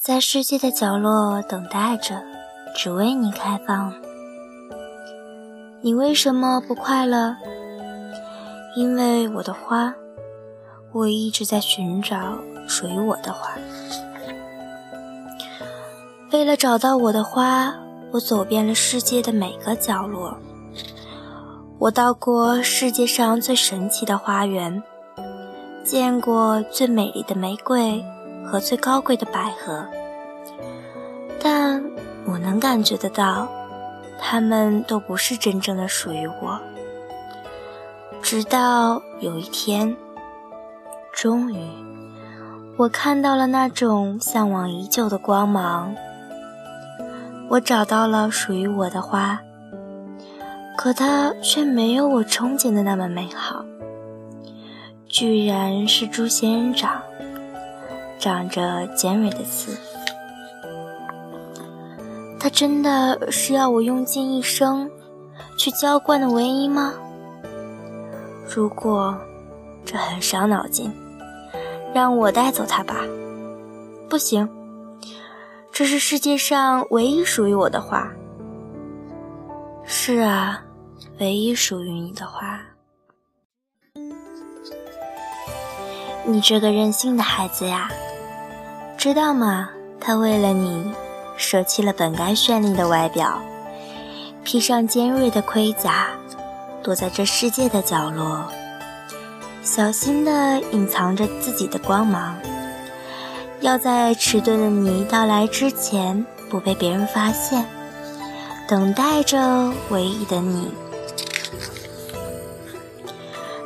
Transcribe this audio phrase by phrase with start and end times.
[0.00, 2.22] 在世界的角落等待着，
[2.74, 3.92] 只为你开放。
[5.82, 7.36] 你为什么不快乐？
[8.74, 9.94] 因为我的花，
[10.92, 13.50] 我一直在寻找属于我的花。
[16.32, 17.74] 为了找到我的花，
[18.10, 20.36] 我走遍了世界的每个角落。
[21.78, 24.82] 我到过世界上最神奇的花园，
[25.84, 28.04] 见过最美丽的玫瑰
[28.44, 29.86] 和最高贵的百合，
[31.40, 31.84] 但
[32.26, 33.46] 我能感觉得到，
[34.18, 36.58] 它们都不是真正的属于我。
[38.20, 39.96] 直到有一天，
[41.12, 41.70] 终于，
[42.76, 45.94] 我看到了那种向往已久的光芒。
[47.50, 49.40] 我找到了属于我的花，
[50.76, 53.64] 可它却没有我憧憬的那么美好。
[55.08, 57.00] 居然是株仙人掌，
[58.18, 59.74] 长着尖锐的刺。
[62.38, 64.90] 它真的是要我用尽一生
[65.56, 66.92] 去浇灌的唯一吗？
[68.46, 69.16] 如果
[69.86, 70.92] 这很伤脑筋，
[71.94, 72.96] 让我带走它吧。
[74.06, 74.46] 不行。
[75.78, 78.10] 这是世界上唯一属于我的花。
[79.84, 80.60] 是啊，
[81.20, 82.60] 唯一属于你的花。
[86.24, 87.88] 你这个任性的孩子呀，
[88.96, 89.70] 知道吗？
[90.00, 90.92] 他为了你，
[91.36, 93.40] 舍弃了本该绚丽的外表，
[94.42, 96.08] 披上尖锐的盔甲，
[96.82, 98.44] 躲在这世界的角落，
[99.62, 102.36] 小心地隐藏着自己的光芒。
[103.60, 107.66] 要在迟钝的你到来之前不被别人发现，
[108.68, 110.70] 等待着唯一的你。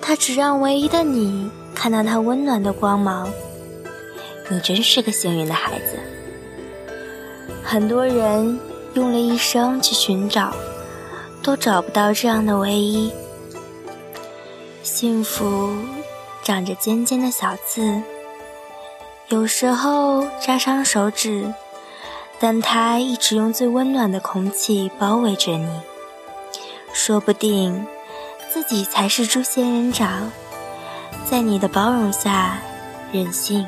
[0.00, 3.30] 他只让唯一的你看到他温暖的光芒。
[4.50, 5.98] 你真是个幸运的孩子。
[7.62, 8.58] 很多人
[8.94, 10.52] 用了一生去寻找，
[11.42, 13.10] 都找不到这样的唯一。
[14.82, 15.74] 幸福
[16.42, 18.02] 长着尖尖的小刺。
[19.28, 21.52] 有时候扎伤手指，
[22.38, 25.80] 但它一直用最温暖的空气包围着你。
[26.92, 27.86] 说不定
[28.52, 30.30] 自己才是猪仙人掌，
[31.28, 32.58] 在你的包容下
[33.12, 33.66] 任性。